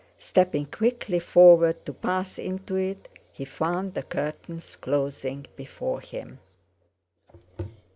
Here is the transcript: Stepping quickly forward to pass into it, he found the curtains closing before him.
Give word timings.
Stepping 0.17 0.65
quickly 0.65 1.19
forward 1.19 1.85
to 1.85 1.93
pass 1.93 2.39
into 2.39 2.75
it, 2.75 3.07
he 3.31 3.45
found 3.45 3.93
the 3.93 4.01
curtains 4.01 4.75
closing 4.75 5.45
before 5.55 6.01
him. 6.01 6.39